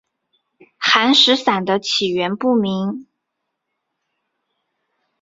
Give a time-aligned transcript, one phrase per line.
[0.79, 3.05] 寒食散的起源不明。